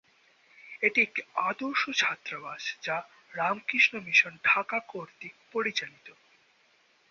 [0.81, 2.97] এটি একটি আদর্শ ছাত্রাবাস যা
[3.33, 6.07] রামকৃষ্ণ মিশন, ঢাকা কর্তৃক পরিচালিত।